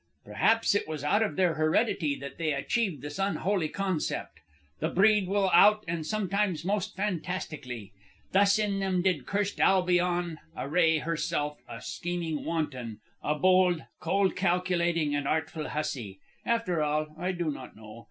[0.25, 4.39] "Perhaps it was out of their heredity that they achieved this unholy concept.
[4.79, 7.91] The breed will out and sometimes most fantastically.
[8.31, 15.13] Thus in them did cursed Albion array herself a scheming wanton, a bold, cold calculating,
[15.13, 16.19] and artful hussy.
[16.47, 17.99] After all, I do not know.